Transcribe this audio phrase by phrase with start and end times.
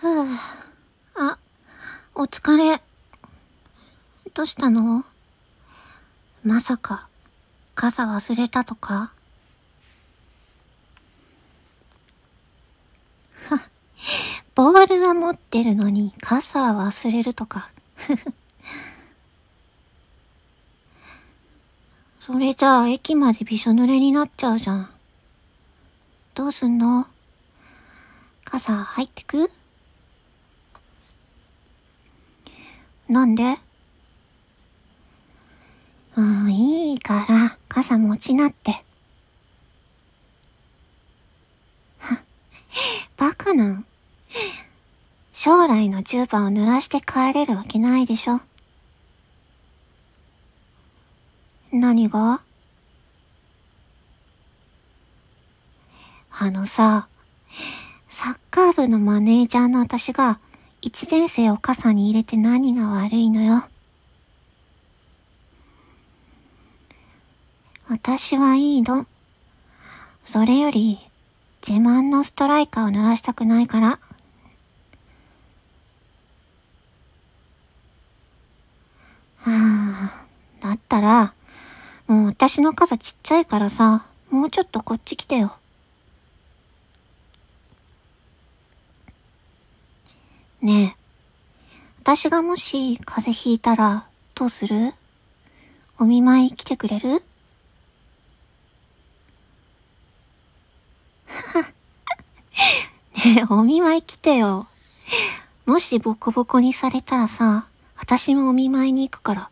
[0.00, 0.36] ふぅ。
[1.16, 1.38] あ、
[2.14, 2.80] お疲れ。
[4.32, 5.04] どうしたの？
[6.44, 7.08] まさか、
[7.74, 9.10] 傘忘れたとか？
[13.48, 13.60] は、
[14.54, 17.68] ボールは持ってるのに傘は忘れるとか？
[22.20, 24.88] それじゃあ駅までびしょ濡れになっちゃうじゃん。
[26.34, 27.08] どうすんの？
[28.44, 29.50] 傘入ってく？
[33.08, 33.58] なんで？
[36.16, 38.84] うん、いいから、傘持ちなって。
[41.98, 42.22] は、
[43.16, 43.86] バカなん。
[45.32, 48.40] 将来の10番を濡らして帰れるわけないでしょ。
[51.72, 52.40] 何が？
[56.40, 57.08] あのさ、
[58.08, 60.40] サッカー部のマネージャーの私が
[60.80, 63.64] 一年生を傘に入れて何が悪いのよ。
[67.88, 69.06] 私はいいの。
[70.24, 70.98] それより、
[71.66, 73.88] 自慢のストライカーを濡らしたくないから。
[73.88, 73.98] は
[79.46, 80.24] あ、
[80.60, 81.34] だったら、
[82.06, 85.57] もう私の傘ちっちゃいからさ、もうちょっとこっち来てよ。
[90.60, 90.96] ねえ、
[92.02, 94.92] 私がもし風邪ひいたらどうする？
[95.98, 97.10] お見舞い来てくれる？
[103.24, 104.66] ねえ、お見舞い来てよ。
[105.64, 107.66] もしボコボコにされたらさ、
[107.96, 109.50] 私もお見舞いに行くから。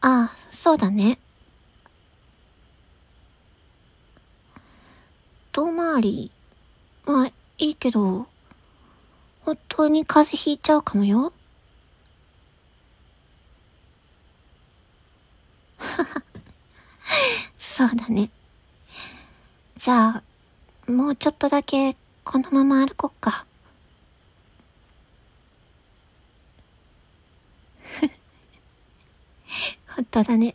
[0.00, 1.18] あ あ、そうだね。
[5.58, 6.30] 遠回り、
[7.04, 7.26] まあ、
[7.58, 8.28] いいけど、
[9.44, 11.32] 本当に風邪ひいちゃうかもよ。
[17.58, 18.30] そうだね。
[19.76, 20.22] じゃあ、
[20.88, 23.44] もうちょっとだけこのまま歩こっか。
[29.88, 30.54] 本当だね。